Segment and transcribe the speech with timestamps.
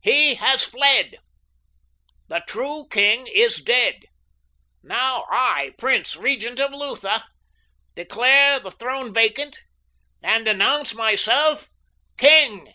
[0.00, 1.18] He has fled.
[2.28, 4.02] The true king is dead.
[4.80, 7.26] Now I, Prince Regent of Lutha,
[7.96, 9.60] declare the throne vacant,
[10.22, 11.68] and announce myself
[12.16, 12.72] king!"